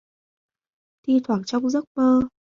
Thi 1.07 1.19
thoảng 1.25 1.43
trong 1.43 1.69
Giấc 1.69 1.85
Mơ 1.95 2.21